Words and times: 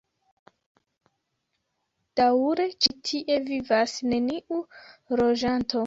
Daŭre 2.21 2.67
ĉi 2.87 2.97
tie 3.11 3.39
vivas 3.53 3.97
neniu 4.11 4.63
loĝanto. 5.23 5.77